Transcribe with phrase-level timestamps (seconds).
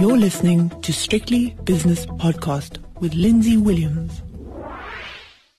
[0.00, 4.22] You're listening to Strictly Business Podcast with Lindsay Williams.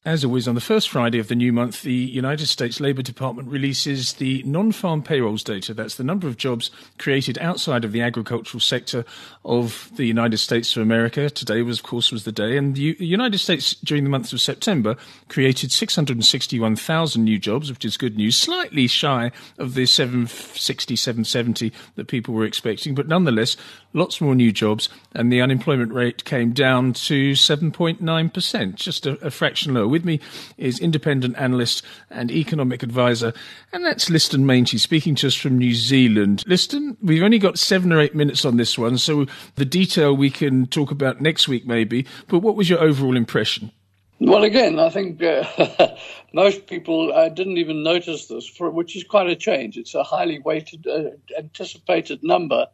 [0.03, 3.47] As always, on the first Friday of the new month, the United States Labor Department
[3.49, 5.75] releases the non farm payrolls data.
[5.75, 9.05] That's the number of jobs created outside of the agricultural sector
[9.45, 11.29] of the United States of America.
[11.29, 12.57] Today, was, of course, was the day.
[12.57, 14.95] And the United States, during the month of September,
[15.29, 22.07] created 661,000 new jobs, which is good news, slightly shy of the 760, 770 that
[22.07, 22.95] people were expecting.
[22.95, 23.55] But nonetheless,
[23.93, 24.89] lots more new jobs.
[25.13, 30.19] And the unemployment rate came down to 7.9%, just a, a fraction lower with me
[30.57, 33.33] is independent analyst and economic advisor,
[33.73, 36.43] and that's Liston Meintjes speaking to us from New Zealand.
[36.47, 40.29] Liston, we've only got seven or eight minutes on this one, so the detail we
[40.29, 43.71] can talk about next week maybe, but what was your overall impression?
[44.19, 45.95] Well, again, I think uh,
[46.33, 49.77] most people uh, didn't even notice this, for, which is quite a change.
[49.77, 52.67] It's a highly weighted, uh, anticipated number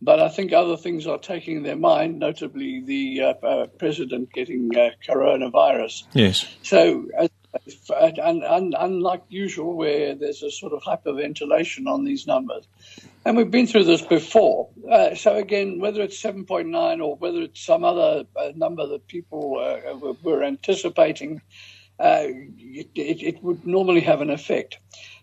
[0.00, 4.70] but I think other things are taking their mind, notably the uh, uh, president getting
[4.76, 6.04] uh, coronavirus.
[6.12, 6.46] Yes.
[6.62, 7.08] So,
[8.00, 12.68] and, and, unlike usual, where there's a sort of hyperventilation on these numbers,
[13.24, 14.68] and we've been through this before.
[14.90, 19.58] Uh, so again, whether it's 7.9 or whether it's some other uh, number that people
[19.58, 21.42] uh, were anticipating,
[21.98, 24.78] it, it, it would normally have an effect.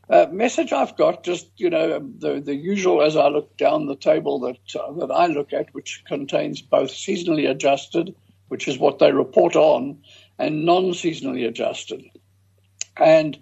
[0.08, 3.96] Uh, message I've got, just you know, the the usual as I look down the
[3.96, 8.16] table that uh, that I look at, which contains both seasonally adjusted,
[8.50, 9.98] which is what they report on,
[10.38, 12.04] and non-seasonally adjusted.
[12.98, 13.38] And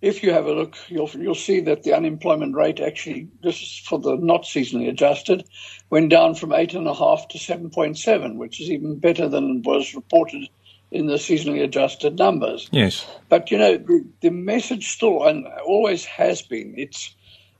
[0.00, 3.82] if you have a look, you'll you'll see that the unemployment rate actually, this is
[3.84, 5.46] for the not seasonally adjusted,
[5.90, 9.28] went down from eight and a half to seven point seven, which is even better
[9.28, 10.48] than was reported
[10.90, 12.68] in the seasonally adjusted numbers.
[12.70, 13.06] Yes.
[13.28, 13.78] But, you know,
[14.20, 17.14] the, message still and always has been it's,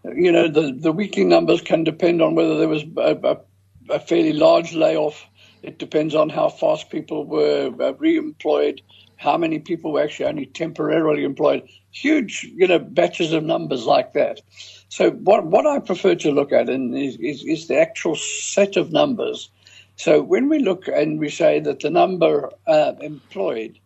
[0.04, 4.00] you know, the, the weekly numbers can depend on whether there was a, a, a
[4.00, 5.26] fairly large layoff.
[5.62, 8.82] It depends on how fast people were uh, re-employed,
[9.16, 11.68] how many people were actually only temporarily employed.
[11.90, 14.40] Huge, you know, batches of numbers like that.
[14.88, 18.92] So what what I prefer to look at is, is, is the actual set of
[18.92, 19.50] numbers
[19.96, 23.78] so when we look and we say that the number uh, employed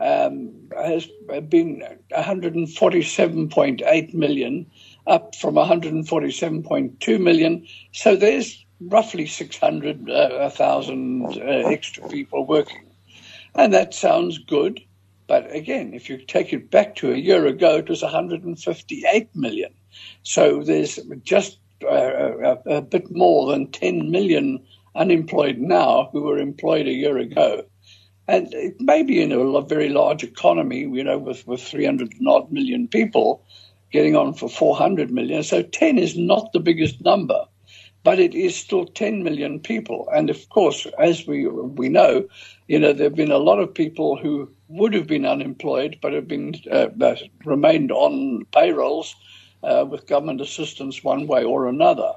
[0.00, 1.08] um, has
[1.48, 1.82] been
[2.12, 4.66] 147.8 million,
[5.06, 12.84] up from 147.2 million, so there's roughly 600,000 uh, uh, extra people working.
[13.54, 14.80] And that sounds good.
[15.26, 19.72] But again, if you take it back to a year ago, it was 158 million.
[20.22, 26.38] So there's just uh, a, a, bit more than 10 million unemployed now who were
[26.38, 27.64] employed a year ago.
[28.26, 32.52] And it may be in a very large economy, you know, with, with 300 odd
[32.52, 33.42] million people
[33.90, 35.42] getting on for 400 million.
[35.42, 37.46] So 10 is not the biggest number,
[38.04, 40.08] but it is still 10 million people.
[40.14, 42.28] And of course, as we, we know,
[42.66, 46.12] you know, there have been a lot of people who would have been unemployed but
[46.12, 46.88] have been uh,
[47.44, 49.16] remained on payrolls
[49.62, 52.12] uh, with government assistance one way or another.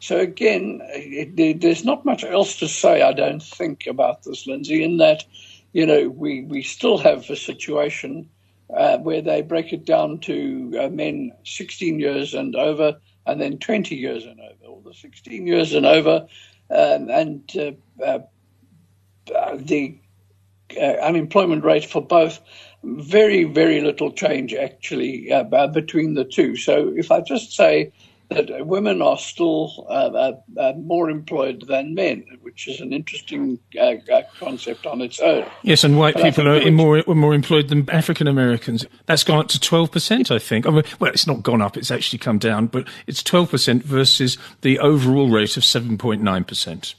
[0.00, 4.82] So again, it, there's not much else to say, I don't think, about this, Lindsay,
[4.82, 5.24] in that,
[5.72, 8.28] you know, we, we still have a situation
[8.74, 12.96] uh, where they break it down to uh, men 16 years and over,
[13.26, 16.26] and then 20 years and over, or the 16 years and over,
[16.70, 17.72] um, and uh,
[18.04, 19.98] uh the
[20.80, 22.40] uh, unemployment rate for both.
[22.82, 26.56] Very, very little change actually uh, between the two.
[26.56, 27.92] So if I just say
[28.30, 33.58] that women are still uh, uh, uh, more employed than men, which is an interesting
[33.78, 35.44] uh, uh concept on its own.
[35.62, 38.86] Yes, and white but people are more more employed than African Americans.
[39.06, 40.66] That's gone up to twelve percent, I think.
[40.66, 43.82] I mean, well, it's not gone up; it's actually come down, but it's twelve percent
[43.82, 46.94] versus the overall rate of seven point nine percent.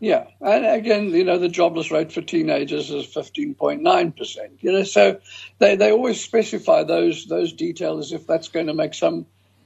[0.00, 4.58] Yeah, and again, you know, the jobless rate for teenagers is fifteen point nine percent.
[4.60, 5.18] You know, so
[5.60, 9.24] they, they always specify those those details as if that's going to make some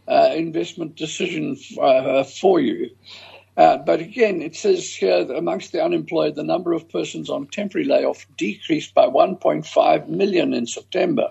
[0.09, 2.91] uh, investment decision uh, for you.
[3.57, 7.87] Uh, but again, it says here amongst the unemployed, the number of persons on temporary
[7.87, 11.28] layoff decreased by 1.5 million in September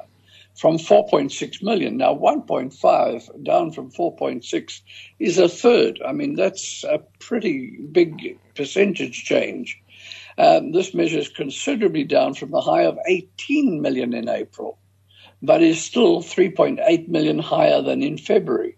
[0.56, 1.98] from 4.6 million.
[1.98, 4.82] Now, 1.5 down from 4.6
[5.20, 6.02] is a third.
[6.06, 9.82] I mean, that's a pretty big percentage change.
[10.38, 14.78] Um, this measure is considerably down from the high of 18 million in April
[15.42, 18.78] but is still 3.8 million higher than in February.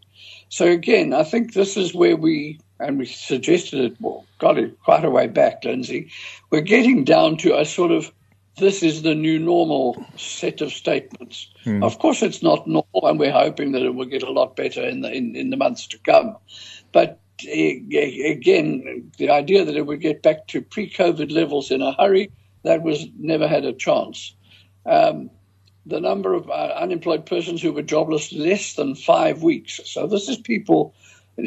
[0.50, 4.80] So again, I think this is where we, and we suggested it, well, got it
[4.82, 6.12] quite a way back, Lindsay.
[6.50, 8.12] We're getting down to a sort of
[8.58, 11.50] this is the new normal set of statements.
[11.66, 11.84] Mm.
[11.84, 14.84] Of course, it's not normal, and we're hoping that it will get a lot better
[14.84, 16.36] in the in, in the months to come.
[16.92, 22.32] But again, the idea that it would get back to pre-COVID levels in a hurry,
[22.64, 24.36] that was never had a chance.
[24.86, 25.30] Um,
[25.86, 29.80] the number of uh, unemployed persons who were jobless less than five weeks.
[29.86, 30.94] So this is people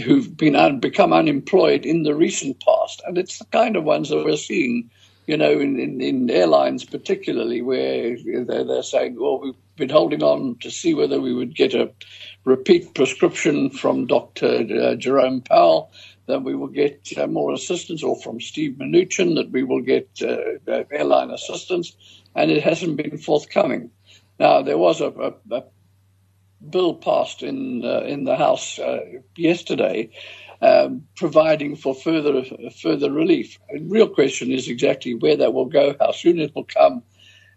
[0.05, 4.08] who've been un- become unemployed in the recent past, and it's the kind of ones
[4.08, 4.90] that we're seeing,
[5.26, 10.23] you know, in, in, in airlines particularly, where they're, they're, saying, "Well, we've been holding
[10.23, 11.90] on to see whether we would get a
[12.44, 14.67] repeat prescription from Dr.
[14.70, 15.93] Uh, Jerome Powell."
[16.26, 20.08] That we will get uh, more assistance, or from Steve Mnuchin, that we will get
[20.23, 20.37] uh,
[20.70, 21.96] uh, airline assistance,
[22.37, 23.90] and it hasn't been forthcoming.
[24.42, 25.64] Now, there was a, a, a
[26.68, 28.98] bill passed in uh, in the House uh,
[29.36, 30.10] yesterday,
[30.60, 32.42] um, providing for further
[32.82, 33.60] further relief.
[33.72, 37.04] The real question is exactly where that will go, how soon it will come,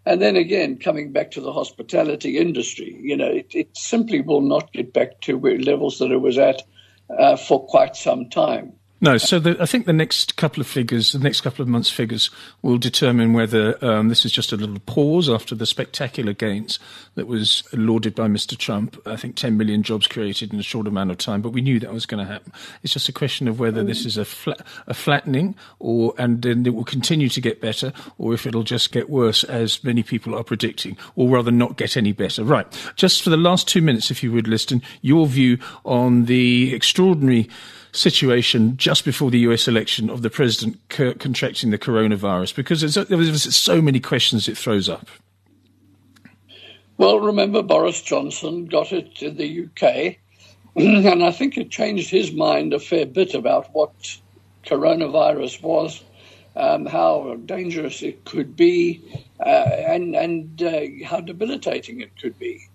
[0.04, 2.96] and then again coming back to the hospitality industry.
[3.02, 6.62] You know, it, it simply will not get back to levels that it was at
[7.18, 8.74] uh, for quite some time.
[8.98, 11.90] No, so the, I think the next couple of figures, the next couple of months'
[11.90, 12.30] figures,
[12.62, 16.78] will determine whether um, this is just a little pause after the spectacular gains
[17.14, 18.56] that was lauded by Mr.
[18.56, 18.98] Trump.
[19.04, 21.78] I think 10 million jobs created in a short amount of time, but we knew
[21.80, 22.52] that was going to happen.
[22.82, 26.64] It's just a question of whether this is a, flat, a flattening, or and then
[26.64, 30.34] it will continue to get better, or if it'll just get worse, as many people
[30.34, 32.44] are predicting, or rather not get any better.
[32.44, 32.66] Right.
[32.96, 37.50] Just for the last two minutes, if you would, Liston, your view on the extraordinary
[37.96, 42.54] situation just before the US election of the president c- contracting the coronavirus?
[42.54, 45.08] Because there's so many questions it throws up.
[46.98, 50.16] Well, remember Boris Johnson got it in the UK,
[50.76, 53.92] and I think it changed his mind a fair bit about what
[54.64, 56.02] coronavirus was,
[56.56, 59.02] um, how dangerous it could be,
[59.40, 62.66] uh, and, and uh, how debilitating it could be.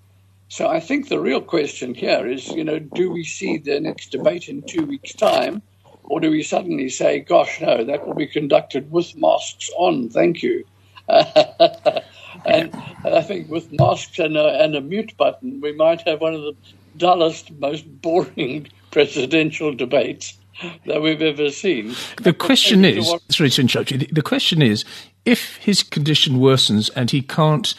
[0.51, 4.11] So I think the real question here is, you know, do we see the next
[4.11, 5.61] debate in two weeks' time,
[6.03, 10.43] or do we suddenly say, gosh, no, that will be conducted with masks on, thank
[10.43, 10.65] you.
[11.07, 12.69] and
[13.05, 16.41] I think with masks and a, and a mute button, we might have one of
[16.41, 16.53] the
[16.97, 20.37] dullest, most boring presidential debates
[20.85, 21.95] that we've ever seen.
[22.23, 24.83] The question is, sorry to interrupt you, the question is,
[25.23, 27.73] if his condition worsens and he can't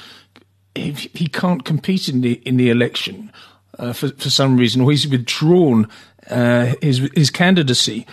[0.74, 3.32] if he can't compete in the in the election
[3.78, 5.88] uh, for for some reason, or he's withdrawn
[6.30, 8.06] uh, his his candidacy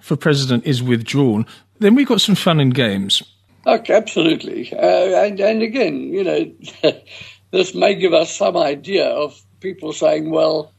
[0.00, 1.46] for president is withdrawn,
[1.78, 3.22] then we've got some fun and games.
[3.66, 6.52] Okay, absolutely, uh, and and again, you know,
[7.50, 10.72] this may give us some idea of people saying, well,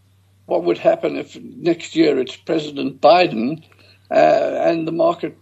[0.46, 3.64] what would happen if next year it's President Biden,
[4.12, 5.36] uh, and the market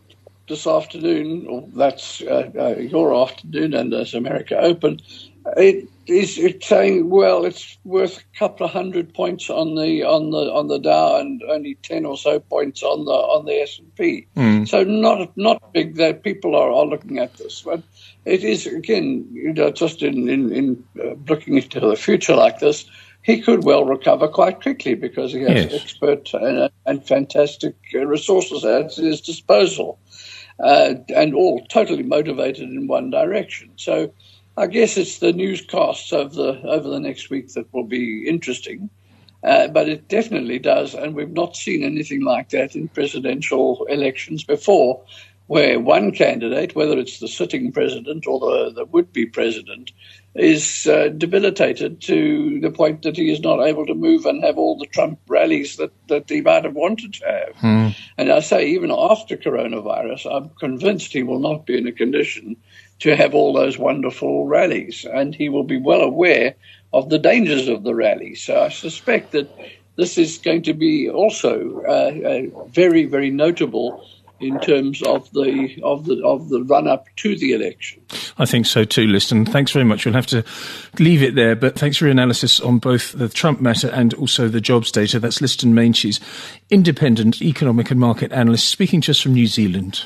[0.48, 5.00] this afternoon, or that's uh, uh, your afternoon, and there's America Open,
[5.58, 10.32] it is it's saying well it's worth a couple of hundred points on the on
[10.32, 13.80] the on the Dow and only ten or so points on the on the S
[13.80, 14.28] and P.
[14.36, 14.68] Mm.
[14.68, 17.82] So not not big that people are, are looking at this, but
[18.26, 22.60] it is again you know just in in, in uh, looking into the future like
[22.60, 22.86] this.
[23.22, 25.82] He could well recover quite quickly because he has yes.
[25.82, 29.98] expert and, and fantastic resources at his disposal,
[30.60, 33.72] uh, and all totally motivated in one direction.
[33.78, 34.12] So
[34.56, 38.90] I guess it's the newscasts over the over the next week that will be interesting.
[39.44, 44.46] Uh, but it definitely does, and we've not seen anything like that in presidential elections
[44.46, 45.04] before,
[45.48, 49.92] where one candidate, whether it's the sitting president or the, the would-be president,
[50.34, 54.58] is uh, debilitated to the point that he is not able to move and have
[54.58, 57.56] all the Trump rallies that, that he might have wanted to have.
[57.58, 57.90] Hmm.
[58.18, 62.56] And I say, even after coronavirus, I'm convinced he will not be in a condition
[63.00, 65.06] to have all those wonderful rallies.
[65.06, 66.56] And he will be well aware
[66.94, 68.36] of the dangers of the rally.
[68.36, 69.50] So I suspect that
[69.96, 74.08] this is going to be also uh, uh, very, very notable
[74.40, 78.02] in terms of the of the of the run up to the election.
[78.38, 79.46] I think so too, Liston.
[79.46, 80.06] Thanks very much.
[80.06, 80.44] We'll have to
[81.00, 84.48] leave it there, but thanks for your analysis on both the Trump matter and also
[84.48, 85.20] the jobs data.
[85.20, 86.20] That's Liston Meintjes,
[86.70, 90.06] independent economic and market analyst, speaking to us from New Zealand.